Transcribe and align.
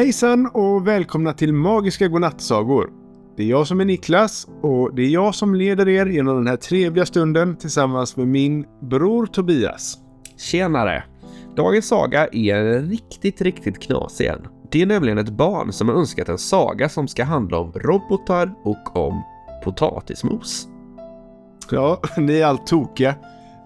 Hejsan 0.00 0.46
och 0.46 0.86
välkomna 0.86 1.32
till 1.32 1.52
Magiska 1.52 2.08
Godnattsagor. 2.08 2.90
Det 3.36 3.42
är 3.42 3.46
jag 3.46 3.66
som 3.66 3.80
är 3.80 3.84
Niklas 3.84 4.48
och 4.62 4.94
det 4.94 5.02
är 5.02 5.08
jag 5.08 5.34
som 5.34 5.54
leder 5.54 5.88
er 5.88 6.06
genom 6.06 6.36
den 6.36 6.46
här 6.46 6.56
trevliga 6.56 7.06
stunden 7.06 7.56
tillsammans 7.56 8.16
med 8.16 8.28
min 8.28 8.66
bror 8.80 9.26
Tobias. 9.26 9.98
Tjenare! 10.36 11.04
Dagens 11.56 11.88
saga 11.88 12.26
är 12.26 12.82
riktigt, 12.82 13.40
riktigt 13.40 13.78
knasig 13.82 14.24
igen. 14.24 14.46
Det 14.70 14.82
är 14.82 14.86
nämligen 14.86 15.18
ett 15.18 15.30
barn 15.30 15.72
som 15.72 15.88
har 15.88 15.94
önskat 15.94 16.28
en 16.28 16.38
saga 16.38 16.88
som 16.88 17.08
ska 17.08 17.24
handla 17.24 17.58
om 17.58 17.72
robotar 17.72 18.54
och 18.64 18.96
om 18.96 19.22
potatismos. 19.64 20.68
Ja, 21.70 22.00
ni 22.16 22.38
är 22.38 22.46
allt 22.46 22.66
tokiga. 22.66 23.14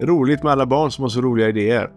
Roligt 0.01 0.43
med 0.43 0.53
alla 0.53 0.66
barn 0.66 0.91
som 0.91 1.03
har 1.03 1.09
så 1.09 1.21
roliga 1.21 1.48
idéer. 1.48 1.91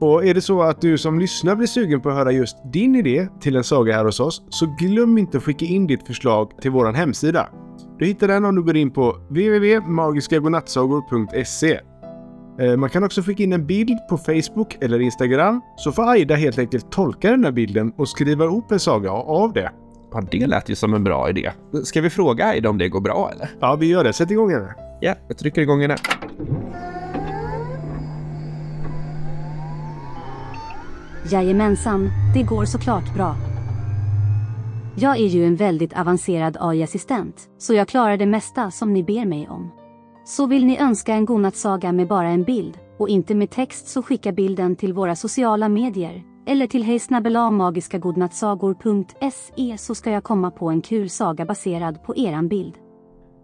Och 0.00 0.24
är 0.26 0.34
det 0.34 0.40
så 0.40 0.62
att 0.62 0.80
du 0.80 0.98
som 0.98 1.18
lyssnar 1.18 1.56
blir 1.56 1.66
sugen 1.66 2.00
på 2.00 2.08
att 2.08 2.14
höra 2.14 2.32
just 2.32 2.56
din 2.72 2.96
idé 2.96 3.28
till 3.40 3.56
en 3.56 3.64
saga 3.64 3.94
här 3.96 4.04
hos 4.04 4.20
oss, 4.20 4.42
så 4.48 4.66
glöm 4.78 5.18
inte 5.18 5.36
att 5.38 5.44
skicka 5.44 5.64
in 5.64 5.86
ditt 5.86 6.06
förslag 6.06 6.50
till 6.62 6.70
vår 6.70 6.92
hemsida. 6.92 7.48
Du 7.98 8.06
hittar 8.06 8.28
den 8.28 8.44
om 8.44 8.54
du 8.54 8.62
går 8.62 8.76
in 8.76 8.90
på 8.90 9.16
www.magiskagodnattsagor.se. 9.28 11.80
Eh, 12.60 12.76
Man 12.76 12.90
kan 12.90 13.04
också 13.04 13.22
skicka 13.22 13.42
in 13.42 13.52
en 13.52 13.66
bild 13.66 13.98
på 14.10 14.18
Facebook 14.18 14.76
eller 14.80 15.00
Instagram, 15.00 15.60
så 15.76 15.92
får 15.92 16.10
Aida 16.10 16.34
helt 16.34 16.58
enkelt 16.58 16.92
tolka 16.92 17.30
den 17.30 17.44
här 17.44 17.52
bilden 17.52 17.92
och 17.96 18.08
skriva 18.08 18.44
ihop 18.44 18.72
en 18.72 18.80
saga 18.80 19.10
av 19.12 19.52
det. 19.52 19.70
Ja, 20.12 20.22
det 20.30 20.46
lät 20.46 20.68
ju 20.68 20.74
som 20.74 20.94
en 20.94 21.04
bra 21.04 21.30
idé. 21.30 21.50
Ska 21.84 22.00
vi 22.00 22.10
fråga 22.10 22.44
Aida 22.46 22.70
om 22.70 22.78
det 22.78 22.88
går 22.88 23.00
bra 23.00 23.30
eller? 23.34 23.50
Ja, 23.60 23.76
vi 23.80 23.86
gör 23.86 24.04
det. 24.04 24.12
Sätt 24.12 24.30
igång 24.30 24.50
henne. 24.52 24.74
Ja, 25.00 25.14
jag 25.28 25.38
trycker 25.38 25.62
igång 25.62 25.80
henne. 25.80 25.96
Jajamensan, 31.28 32.10
det 32.34 32.42
går 32.42 32.64
såklart 32.64 33.14
bra. 33.14 33.36
Jag 34.96 35.16
är 35.16 35.26
ju 35.26 35.46
en 35.46 35.56
väldigt 35.56 35.98
avancerad 35.98 36.56
AI-assistent, 36.60 37.48
så 37.58 37.74
jag 37.74 37.88
klarar 37.88 38.16
det 38.16 38.26
mesta 38.26 38.70
som 38.70 38.92
ni 38.92 39.02
ber 39.04 39.24
mig 39.24 39.48
om. 39.48 39.70
Så 40.24 40.46
vill 40.46 40.66
ni 40.66 40.78
önska 40.78 41.14
en 41.14 41.24
godnattsaga 41.24 41.92
med 41.92 42.08
bara 42.08 42.28
en 42.28 42.44
bild, 42.44 42.78
och 42.98 43.08
inte 43.08 43.34
med 43.34 43.50
text 43.50 43.88
så 43.88 44.02
skicka 44.02 44.32
bilden 44.32 44.76
till 44.76 44.92
våra 44.92 45.16
sociala 45.16 45.68
medier, 45.68 46.22
eller 46.46 46.66
till 46.66 46.82
hejsnabelamagiskagodnattsagor.se 46.82 49.78
så 49.78 49.94
ska 49.94 50.10
jag 50.10 50.24
komma 50.24 50.50
på 50.50 50.68
en 50.68 50.82
kul 50.82 51.10
saga 51.10 51.44
baserad 51.44 52.04
på 52.04 52.16
eran 52.16 52.48
bild. 52.48 52.74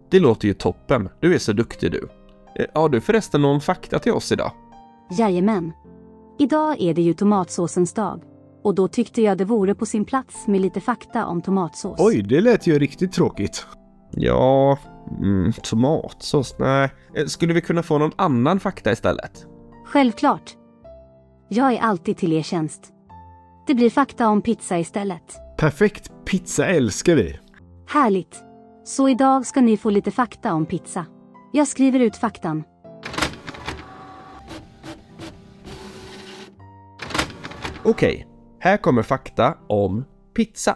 Det 0.09 0.19
låter 0.19 0.47
ju 0.47 0.53
toppen. 0.53 1.09
Du 1.19 1.35
är 1.35 1.39
så 1.39 1.53
duktig 1.53 1.91
du. 1.91 2.09
Eh, 2.55 2.65
Har 2.81 2.89
du 2.89 3.01
förresten 3.01 3.41
någon 3.41 3.61
fakta 3.61 3.99
till 3.99 4.11
oss 4.11 4.31
idag? 4.31 4.51
Jajamän. 5.17 5.71
Idag 6.39 6.75
är 6.81 6.93
det 6.93 7.01
ju 7.01 7.13
tomatsåsens 7.13 7.93
dag. 7.93 8.21
Och 8.63 8.75
då 8.75 8.87
tyckte 8.87 9.21
jag 9.21 9.37
det 9.37 9.45
vore 9.45 9.75
på 9.75 9.85
sin 9.85 10.05
plats 10.05 10.47
med 10.47 10.61
lite 10.61 10.81
fakta 10.81 11.25
om 11.25 11.41
tomatsås. 11.41 11.95
Oj, 11.99 12.21
det 12.21 12.41
lät 12.41 12.67
ju 12.67 12.79
riktigt 12.79 13.11
tråkigt. 13.11 13.65
Ja, 14.11 14.77
mm, 15.21 15.53
tomatsås? 15.63 16.55
Nej. 16.59 16.89
Eh, 17.15 17.25
Skulle 17.25 17.53
vi 17.53 17.61
kunna 17.61 17.83
få 17.83 17.97
någon 17.97 18.11
annan 18.15 18.59
fakta 18.59 18.91
istället? 18.91 19.45
Självklart. 19.85 20.55
Jag 21.49 21.73
är 21.73 21.79
alltid 21.81 22.17
till 22.17 22.33
er 22.33 22.41
tjänst. 22.41 22.93
Det 23.67 23.73
blir 23.73 23.89
fakta 23.89 24.27
om 24.29 24.41
pizza 24.41 24.79
istället. 24.79 25.23
Perfekt. 25.57 26.11
Pizza 26.25 26.65
älskar 26.65 27.15
vi. 27.15 27.39
Härligt. 27.87 28.43
Så 28.83 29.09
idag 29.09 29.45
ska 29.45 29.61
ni 29.61 29.77
få 29.77 29.89
lite 29.89 30.11
fakta 30.11 30.53
om 30.53 30.65
pizza. 30.65 31.05
Jag 31.53 31.67
skriver 31.67 31.99
ut 31.99 32.15
faktan. 32.17 32.63
Okej, 37.89 38.27
här 38.59 38.77
kommer 38.77 39.01
fakta 39.01 39.57
om 39.67 40.05
pizza. 40.35 40.75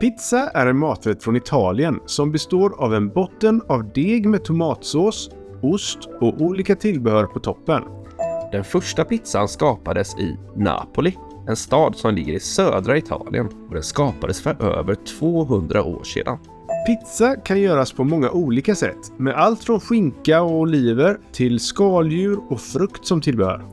Pizza 0.00 0.50
är 0.54 0.66
en 0.66 0.78
maträtt 0.78 1.22
från 1.22 1.36
Italien 1.36 2.00
som 2.06 2.32
består 2.32 2.82
av 2.84 2.94
en 2.94 3.08
botten 3.08 3.62
av 3.68 3.92
deg 3.92 4.28
med 4.28 4.44
tomatsås, 4.44 5.30
ost 5.62 5.98
och 6.20 6.40
olika 6.40 6.76
tillbehör 6.76 7.26
på 7.26 7.40
toppen. 7.40 7.82
Den 8.52 8.64
första 8.64 9.04
pizzan 9.04 9.48
skapades 9.48 10.18
i 10.18 10.36
Napoli, 10.56 11.16
en 11.48 11.56
stad 11.56 11.96
som 11.96 12.14
ligger 12.14 12.32
i 12.32 12.40
södra 12.40 12.96
Italien 12.96 13.46
och 13.68 13.74
den 13.74 13.82
skapades 13.82 14.42
för 14.42 14.78
över 14.78 14.94
200 15.18 15.84
år 15.84 16.04
sedan. 16.04 16.38
Pizza 16.86 17.36
kan 17.36 17.60
göras 17.60 17.92
på 17.92 18.04
många 18.04 18.30
olika 18.30 18.74
sätt 18.74 19.12
med 19.16 19.34
allt 19.34 19.64
från 19.64 19.80
skinka 19.80 20.42
och 20.42 20.52
oliver 20.52 21.18
till 21.32 21.60
skaldjur 21.60 22.38
och 22.48 22.60
frukt 22.60 23.06
som 23.06 23.20
tillbehör. 23.20 23.64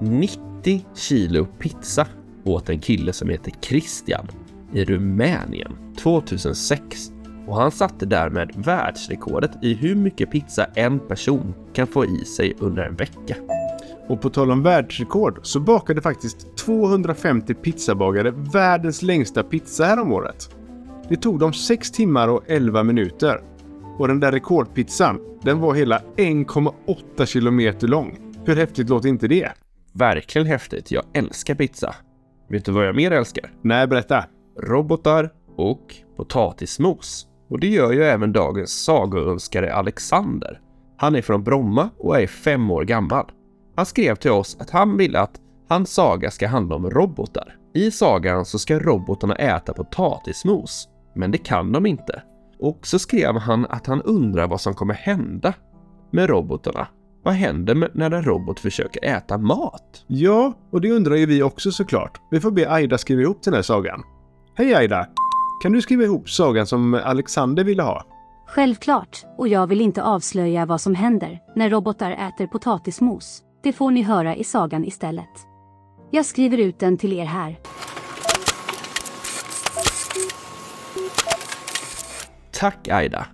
90 0.00 0.49
90 0.64 0.86
kilo 0.94 1.46
pizza 1.58 2.06
åt 2.44 2.68
en 2.68 2.80
kille 2.80 3.12
som 3.12 3.28
heter 3.28 3.52
Christian 3.60 4.26
i 4.72 4.84
Rumänien 4.84 5.94
2006 5.98 7.12
och 7.46 7.56
han 7.56 7.70
satte 7.70 8.06
därmed 8.06 8.52
världsrekordet 8.56 9.50
i 9.62 9.74
hur 9.74 9.94
mycket 9.94 10.30
pizza 10.30 10.64
en 10.64 10.98
person 10.98 11.54
kan 11.72 11.86
få 11.86 12.04
i 12.04 12.24
sig 12.24 12.54
under 12.58 12.82
en 12.82 12.96
vecka. 12.96 13.36
Och 14.08 14.20
på 14.20 14.30
tal 14.30 14.50
om 14.50 14.62
världsrekord 14.62 15.38
så 15.42 15.60
bakade 15.60 16.02
faktiskt 16.02 16.56
250 16.56 17.54
pizzabagare 17.54 18.30
världens 18.30 19.02
längsta 19.02 19.42
pizza 19.42 19.84
här 19.84 20.00
om 20.00 20.12
året. 20.12 20.56
Det 21.08 21.16
tog 21.16 21.38
dem 21.38 21.52
6 21.52 21.90
timmar 21.90 22.28
och 22.28 22.42
11 22.46 22.82
minuter. 22.82 23.40
Och 23.98 24.08
den 24.08 24.20
där 24.20 24.32
rekordpizzan, 24.32 25.20
den 25.42 25.60
var 25.60 25.74
hela 25.74 26.02
1,8 26.16 27.26
kilometer 27.26 27.88
lång. 27.88 28.18
Hur 28.44 28.56
häftigt 28.56 28.88
låter 28.88 29.08
inte 29.08 29.28
det? 29.28 29.52
Verkligen 29.92 30.46
häftigt. 30.46 30.90
Jag 30.90 31.04
älskar 31.14 31.54
pizza. 31.54 31.94
Vet 32.48 32.64
du 32.64 32.72
vad 32.72 32.86
jag 32.86 32.96
mer 32.96 33.10
älskar? 33.10 33.52
Nej, 33.62 33.86
berätta. 33.86 34.24
Robotar 34.62 35.30
och 35.56 35.94
potatismos. 36.16 37.26
Och 37.48 37.60
det 37.60 37.68
gör 37.68 37.92
ju 37.92 38.04
även 38.04 38.32
dagens 38.32 38.84
sagoönskare 38.84 39.74
Alexander. 39.74 40.60
Han 40.96 41.16
är 41.16 41.22
från 41.22 41.44
Bromma 41.44 41.90
och 41.98 42.20
är 42.20 42.26
fem 42.26 42.70
år 42.70 42.84
gammal. 42.84 43.30
Han 43.76 43.86
skrev 43.86 44.14
till 44.14 44.30
oss 44.30 44.56
att 44.60 44.70
han 44.70 44.96
vill 44.96 45.16
att 45.16 45.40
hans 45.68 45.94
saga 45.94 46.30
ska 46.30 46.48
handla 46.48 46.76
om 46.76 46.90
robotar. 46.90 47.56
I 47.74 47.90
sagan 47.90 48.44
så 48.44 48.58
ska 48.58 48.78
robotarna 48.78 49.34
äta 49.34 49.72
potatismos, 49.72 50.88
men 51.14 51.30
det 51.30 51.38
kan 51.38 51.72
de 51.72 51.86
inte. 51.86 52.22
Och 52.58 52.86
så 52.86 52.98
skrev 52.98 53.36
han 53.36 53.66
att 53.66 53.86
han 53.86 54.02
undrar 54.02 54.46
vad 54.46 54.60
som 54.60 54.74
kommer 54.74 54.94
hända 54.94 55.54
med 56.10 56.30
robotarna. 56.30 56.88
Vad 57.22 57.34
händer 57.34 57.90
när 57.94 58.10
en 58.10 58.22
robot 58.22 58.60
försöker 58.60 59.04
äta 59.04 59.38
mat? 59.38 60.04
Ja, 60.06 60.54
och 60.70 60.80
det 60.80 60.90
undrar 60.90 61.14
ju 61.14 61.26
vi 61.26 61.42
också 61.42 61.72
såklart. 61.72 62.20
Vi 62.30 62.40
får 62.40 62.50
be 62.50 62.70
Aida 62.70 62.98
skriva 62.98 63.22
ihop 63.22 63.42
den 63.42 63.54
här 63.54 63.62
sagan. 63.62 64.02
Hej 64.54 64.74
Aida! 64.74 65.06
Kan 65.62 65.72
du 65.72 65.82
skriva 65.82 66.04
ihop 66.04 66.30
sagan 66.30 66.66
som 66.66 66.94
Alexander 66.94 67.64
ville 67.64 67.82
ha? 67.82 68.04
Självklart, 68.46 69.24
och 69.38 69.48
jag 69.48 69.66
vill 69.66 69.80
inte 69.80 70.02
avslöja 70.02 70.66
vad 70.66 70.80
som 70.80 70.94
händer 70.94 71.38
när 71.56 71.70
robotar 71.70 72.10
äter 72.10 72.46
potatismos. 72.46 73.42
Det 73.62 73.72
får 73.72 73.90
ni 73.90 74.02
höra 74.02 74.36
i 74.36 74.44
sagan 74.44 74.84
istället. 74.84 75.46
Jag 76.10 76.26
skriver 76.26 76.58
ut 76.58 76.78
den 76.78 76.98
till 76.98 77.12
er 77.12 77.24
här. 77.24 77.58
Tack 82.52 82.88
Aida! 82.88 83.26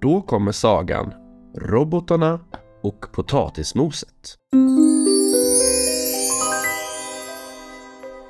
Då 0.00 0.22
kommer 0.22 0.52
sagan 0.52 1.12
Robotarna 1.58 2.40
och 2.84 3.12
potatismoset. 3.12 4.38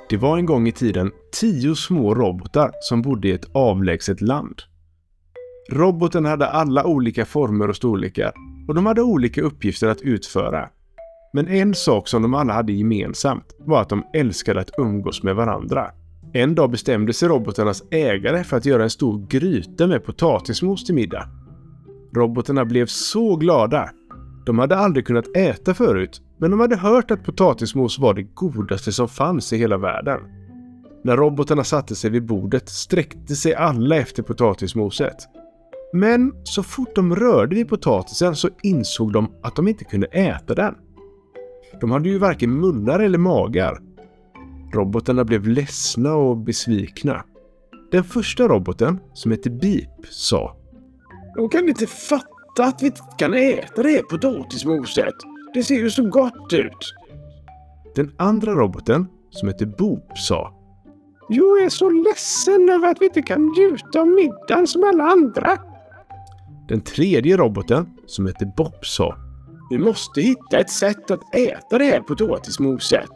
Det 0.09 0.17
var 0.17 0.39
en 0.39 0.47
gång 0.47 0.69
i 0.69 0.73
tiden 0.73 1.11
tio 1.41 1.75
små 1.75 2.15
robotar 2.15 2.71
som 2.81 3.03
bodde 3.03 3.29
i 3.29 3.33
ett 3.33 3.51
avlägset 3.55 4.21
land. 4.21 4.63
Roboten 5.71 6.25
hade 6.25 6.47
alla 6.47 6.87
olika 6.87 7.25
former 7.25 7.69
och 7.69 7.77
storlekar 7.77 8.33
och 8.69 8.75
de 8.75 8.87
hade 8.87 9.03
olika 9.03 9.43
uppgifter 9.43 9.89
att 9.89 10.01
utföra. 10.01 10.69
Men 11.33 11.49
en 11.49 11.75
sak 11.75 12.09
som 12.09 12.23
de 12.23 12.35
alla 12.35 12.53
hade 12.53 12.73
gemensamt 12.73 13.57
var 13.59 13.83
att 13.83 13.89
de 13.89 14.05
älskade 14.15 14.61
att 14.61 14.71
umgås 14.79 15.23
med 15.23 15.37
varandra. 15.37 15.91
En 16.33 16.55
dag 16.55 16.71
bestämde 16.71 17.13
sig 17.13 17.29
robotarnas 17.29 17.83
ägare 17.91 18.45
för 18.45 18.57
att 18.57 18.67
göra 18.67 18.83
en 18.83 18.91
stor 18.91 19.27
gryta 19.29 19.87
med 19.87 20.05
potatismos 20.05 20.85
till 20.85 20.95
middag. 20.95 21.29
Robotarna 22.17 22.65
blev 22.65 22.87
så 22.87 23.37
glada. 23.37 23.91
De 24.45 24.59
hade 24.59 24.77
aldrig 24.77 25.07
kunnat 25.07 25.37
äta 25.37 25.75
förut, 25.75 26.23
men 26.39 26.51
de 26.51 26.61
hade 26.61 26.77
hört 26.77 27.11
att 27.11 27.25
potatismos 27.25 27.99
var 27.99 28.15
det 28.15 28.23
godaste 28.23 28.93
som 28.93 29.09
fanns 29.09 29.53
i 29.53 29.57
hela 29.57 29.79
världen. 29.79 30.21
När 31.05 31.17
robotarna 31.17 31.65
satte 31.65 31.95
sig 31.95 32.11
vid 32.11 32.27
bordet 32.27 32.69
sträckte 32.69 33.37
sig 33.37 33.55
alla 33.55 33.97
efter 33.97 34.23
potatismoset. 34.23 35.17
Men 35.93 36.33
så 36.45 36.63
fort 36.63 36.95
de 36.95 37.17
rörde 37.17 37.55
vid 37.55 37.69
potatisen 37.69 38.37
så 38.37 38.49
insåg 38.63 39.13
de 39.13 39.33
att 39.43 39.57
de 39.57 39.69
inte 39.69 39.85
kunde 39.85 40.07
äta 40.07 40.55
den. 40.55 40.75
De 41.81 41.91
hade 41.91 42.09
ju 42.09 42.19
varken 42.19 42.51
munnar 42.51 43.01
eller 43.01 43.19
magar. 43.19 43.79
Robotarna 44.75 45.25
blev 45.25 45.49
ledsna 45.49 46.15
och 46.15 46.37
besvikna. 46.37 47.25
Den 47.91 48.05
första 48.05 48.49
roboten, 48.49 49.01
som 49.13 49.31
hette 49.31 49.51
Beep, 49.51 50.07
sa 50.11 50.57
De 51.37 51.49
kan 51.49 51.69
inte 51.69 51.87
fatta 51.87 52.34
att 52.63 52.83
vi 52.83 52.93
kan 53.19 53.35
äta 53.35 53.83
det 53.83 54.03
potatismoset. 54.03 55.15
Det 55.55 55.63
ser 55.63 55.75
ju 55.75 55.91
så 55.91 56.09
gott 56.09 56.53
ut. 56.53 56.95
Den 57.95 58.13
andra 58.17 58.53
roboten, 58.53 59.07
som 59.31 59.49
hette 59.49 59.67
Boop, 59.67 60.19
sa 60.19 60.55
Jag 61.29 61.63
är 61.63 61.69
så 61.69 61.91
ledsen 61.91 62.69
över 62.69 62.89
att 62.89 62.97
vi 63.01 63.05
inte 63.05 63.23
kan 63.23 63.47
njuta 63.47 64.01
av 64.01 64.07
middagen 64.07 64.67
som 64.67 64.85
alla 64.85 65.05
andra. 65.05 65.59
Den 66.69 66.81
tredje 66.81 67.37
roboten, 67.37 67.91
som 68.07 68.27
hette 68.27 68.53
Bob, 68.57 68.85
sa 68.85 69.17
Vi 69.71 69.79
måste 69.79 70.21
hitta 70.21 70.59
ett 70.59 70.71
sätt 70.71 71.11
att 71.11 71.35
äta 71.35 71.79
det 71.79 71.85
här 71.85 72.01
potatismoset. 72.01 73.11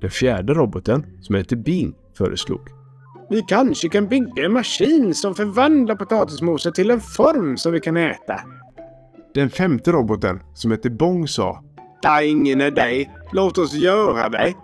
Den 0.00 0.10
fjärde 0.10 0.54
roboten, 0.54 1.06
som 1.20 1.34
hette 1.34 1.56
Bean, 1.56 1.94
föreslog. 2.18 2.60
Vi 3.30 3.42
kanske 3.48 3.88
kan 3.88 4.08
bygga 4.08 4.44
en 4.44 4.52
maskin 4.52 5.14
som 5.14 5.34
förvandlar 5.34 5.96
potatismoset 5.96 6.74
till 6.74 6.90
en 6.90 7.00
form 7.00 7.56
som 7.56 7.72
vi 7.72 7.80
kan 7.80 7.96
äta. 7.96 8.40
Den 9.34 9.50
femte 9.50 9.92
roboten, 9.92 10.40
som 10.54 10.70
hette 10.70 10.90
Bong, 10.90 11.28
sa 11.28 11.64
är 12.04 12.22
ingen 12.22 12.60
idé. 12.60 13.10
Låt 13.32 13.58
oss 13.58 13.74
göra 13.74 14.28
det. 14.28 14.54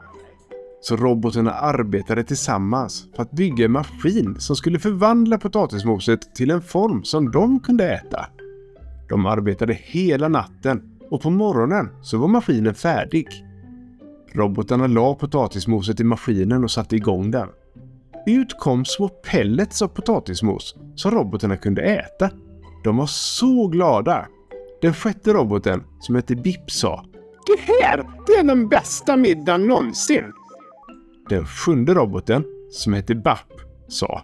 Så 0.80 0.96
robotarna 0.96 1.52
arbetade 1.52 2.24
tillsammans 2.24 3.06
för 3.16 3.22
att 3.22 3.30
bygga 3.30 3.64
en 3.64 3.72
maskin 3.72 4.40
som 4.40 4.56
skulle 4.56 4.78
förvandla 4.78 5.38
potatismoset 5.38 6.34
till 6.34 6.50
en 6.50 6.62
form 6.62 7.04
som 7.04 7.30
de 7.30 7.60
kunde 7.60 7.92
äta. 7.92 8.26
De 9.08 9.26
arbetade 9.26 9.72
hela 9.72 10.28
natten 10.28 10.82
och 11.10 11.22
på 11.22 11.30
morgonen 11.30 11.88
så 12.02 12.18
var 12.18 12.28
maskinen 12.28 12.74
färdig. 12.74 13.26
Robotarna 14.32 14.86
la 14.86 15.14
potatismoset 15.14 16.00
i 16.00 16.04
maskinen 16.04 16.64
och 16.64 16.70
satte 16.70 16.96
igång 16.96 17.30
den. 17.30 17.48
Ut 18.26 18.58
kom 18.58 18.84
små 18.84 19.08
pellets 19.08 19.82
av 19.82 19.88
potatismos 19.88 20.74
som 20.94 21.10
robotarna 21.10 21.56
kunde 21.56 21.82
äta. 21.82 22.30
De 22.84 22.96
var 22.96 23.06
så 23.06 23.66
glada. 23.66 24.26
Den 24.82 24.94
sjätte 24.94 25.32
roboten, 25.32 25.84
som 26.00 26.14
hette 26.14 26.36
Bip, 26.36 26.70
sa 26.70 27.04
Det 27.46 27.72
här 27.72 27.96
det 28.26 28.32
är 28.32 28.44
den 28.44 28.68
bästa 28.68 29.16
middagen 29.16 29.66
någonsin. 29.66 30.32
Den 31.28 31.46
sjunde 31.46 31.94
roboten, 31.94 32.44
som 32.70 32.92
hette 32.92 33.14
Bapp, 33.14 33.52
sa 33.88 34.22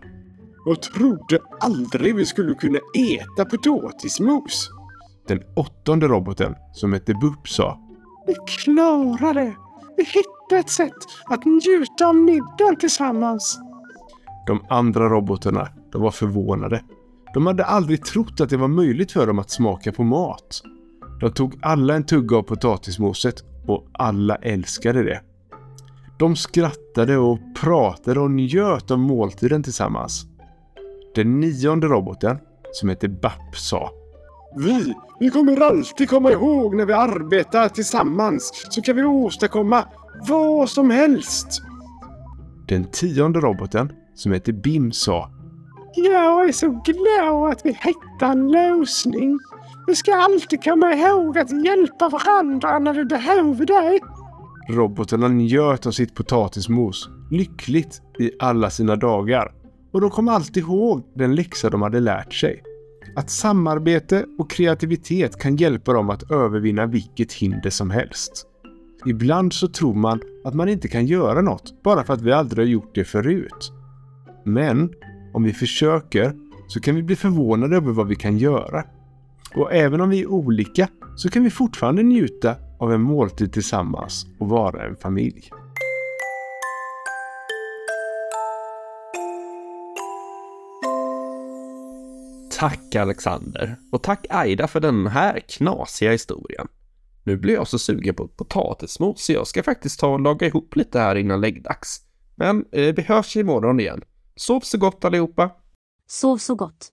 Jag 0.66 0.82
trodde 0.82 1.38
aldrig 1.60 2.16
vi 2.16 2.26
skulle 2.26 2.54
kunna 2.54 2.78
äta 2.94 3.44
potatismos. 3.44 4.70
Den 5.28 5.42
åttonde 5.56 6.08
roboten, 6.08 6.54
som 6.72 6.92
hette 6.92 7.14
Bupp, 7.14 7.48
sa 7.48 7.80
Vi 8.26 8.34
klarar 8.46 9.34
det. 9.34 9.54
Vi 9.96 10.04
hittade 10.04 10.60
ett 10.60 10.70
sätt 10.70 10.92
att 11.24 11.44
njuta 11.44 12.06
av 12.06 12.14
middagen 12.14 12.76
tillsammans. 12.80 13.58
De 14.46 14.64
andra 14.68 15.08
robotarna, 15.08 15.68
de 15.92 16.02
var 16.02 16.10
förvånade. 16.10 16.82
De 17.34 17.46
hade 17.46 17.64
aldrig 17.64 18.04
trott 18.04 18.40
att 18.40 18.50
det 18.50 18.56
var 18.56 18.68
möjligt 18.68 19.12
för 19.12 19.26
dem 19.26 19.38
att 19.38 19.50
smaka 19.50 19.92
på 19.92 20.04
mat. 20.04 20.62
De 21.20 21.32
tog 21.32 21.58
alla 21.62 21.94
en 21.94 22.06
tugga 22.06 22.36
av 22.36 22.42
potatismoset 22.42 23.44
och 23.66 23.86
alla 23.92 24.36
älskade 24.36 25.02
det. 25.02 25.20
De 26.18 26.36
skrattade 26.36 27.16
och 27.16 27.38
pratade 27.60 28.20
och 28.20 28.30
njöt 28.30 28.90
av 28.90 28.98
måltiden 28.98 29.62
tillsammans. 29.62 30.26
Den 31.14 31.40
nionde 31.40 31.86
roboten, 31.86 32.38
som 32.72 32.88
hette 32.88 33.08
Bapp, 33.08 33.56
sa 33.56 33.90
Vi, 34.56 34.94
vi 35.20 35.30
kommer 35.30 35.60
alltid 35.60 36.08
komma 36.08 36.32
ihåg 36.32 36.76
när 36.76 36.86
vi 36.86 36.92
arbetar 36.92 37.68
tillsammans 37.68 38.66
så 38.70 38.82
kan 38.82 38.96
vi 38.96 39.04
åstadkomma 39.04 39.84
vad 40.28 40.68
som 40.68 40.90
helst. 40.90 41.62
Den 42.68 42.84
tionde 42.84 43.40
roboten, 43.40 43.92
som 44.14 44.32
hette 44.32 44.52
Bim, 44.52 44.92
sa 44.92 45.30
Jag 45.94 46.48
är 46.48 46.52
så 46.52 46.82
glad 46.84 47.52
att 47.52 47.60
vi 47.64 47.70
hittade 47.70 48.32
en 48.32 48.50
lösning. 48.50 49.38
Vi 49.86 49.94
ska 49.94 50.14
alltid 50.14 50.64
komma 50.64 50.94
ihåg 50.94 51.38
att 51.38 51.64
hjälpa 51.64 52.08
varandra 52.08 52.78
när 52.78 52.94
vi 52.94 53.04
behöver 53.04 53.66
det. 53.66 54.00
Robotarna 54.74 55.28
njöt 55.28 55.86
av 55.86 55.90
sitt 55.90 56.14
potatismos 56.14 57.08
lyckligt 57.30 58.02
i 58.18 58.30
alla 58.38 58.70
sina 58.70 58.96
dagar. 58.96 59.52
Och 59.92 60.00
de 60.00 60.10
kom 60.10 60.28
alltid 60.28 60.62
ihåg 60.62 61.02
den 61.14 61.34
läxa 61.34 61.70
de 61.70 61.82
hade 61.82 62.00
lärt 62.00 62.34
sig. 62.34 62.62
Att 63.16 63.30
samarbete 63.30 64.24
och 64.38 64.50
kreativitet 64.50 65.38
kan 65.38 65.56
hjälpa 65.56 65.92
dem 65.92 66.10
att 66.10 66.30
övervinna 66.30 66.86
vilket 66.86 67.32
hinder 67.32 67.70
som 67.70 67.90
helst. 67.90 68.46
Ibland 69.06 69.52
så 69.52 69.68
tror 69.68 69.94
man 69.94 70.20
att 70.44 70.54
man 70.54 70.68
inte 70.68 70.88
kan 70.88 71.06
göra 71.06 71.40
något 71.40 71.82
bara 71.82 72.04
för 72.04 72.14
att 72.14 72.22
vi 72.22 72.32
aldrig 72.32 72.66
har 72.66 72.70
gjort 72.70 72.94
det 72.94 73.04
förut. 73.04 73.72
Men 74.44 74.92
om 75.34 75.42
vi 75.42 75.52
försöker 75.52 76.32
så 76.68 76.80
kan 76.80 76.94
vi 76.94 77.02
bli 77.02 77.16
förvånade 77.16 77.76
över 77.76 77.92
vad 77.92 78.08
vi 78.08 78.16
kan 78.16 78.38
göra. 78.38 78.84
Och 79.54 79.72
även 79.72 80.00
om 80.00 80.10
vi 80.10 80.20
är 80.20 80.26
olika 80.26 80.88
så 81.16 81.30
kan 81.30 81.44
vi 81.44 81.50
fortfarande 81.50 82.02
njuta 82.02 82.54
av 82.78 82.92
en 82.92 83.00
måltid 83.00 83.52
tillsammans 83.52 84.26
och 84.38 84.48
vara 84.48 84.86
en 84.86 84.96
familj. 84.96 85.50
Tack 92.58 92.94
Alexander 92.94 93.76
och 93.92 94.02
tack 94.02 94.26
Aida 94.30 94.68
för 94.68 94.80
den 94.80 95.06
här 95.06 95.40
knasiga 95.40 96.12
historien. 96.12 96.68
Nu 97.26 97.36
blir 97.36 97.54
jag 97.54 97.68
så 97.68 97.78
sugen 97.78 98.14
på 98.14 98.28
potatismos 98.28 99.24
så 99.24 99.32
jag 99.32 99.46
ska 99.46 99.62
faktiskt 99.62 100.00
ta 100.00 100.08
och 100.08 100.20
laga 100.20 100.46
ihop 100.46 100.76
lite 100.76 100.98
här 100.98 101.16
innan 101.16 101.40
läggdags. 101.40 102.00
Men 102.34 102.64
eh, 102.72 102.94
vi 102.94 103.02
hörs 103.02 103.36
imorgon 103.36 103.80
igen. 103.80 104.02
Sov 104.36 104.60
så 104.60 104.78
gott 104.78 105.04
allihopa! 105.04 105.50
Sov 106.08 106.38
så 106.38 106.54
gott. 106.54 106.92